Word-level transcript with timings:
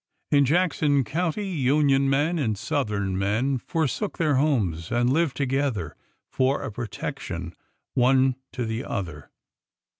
In 0.31 0.45
Jackson 0.45 1.03
County, 1.03 1.45
Union 1.47 2.09
men 2.09 2.39
and 2.39 2.57
Southern 2.57 3.19
men 3.19 3.59
forsook 3.59 4.17
their 4.17 4.33
homes 4.37 4.91
and 4.91 5.13
lived 5.13 5.37
together 5.37 5.95
for 6.27 6.63
a 6.63 6.71
protection 6.71 7.53
one 7.93 8.35
to 8.51 8.65
the 8.65 8.83
other. 8.83 9.29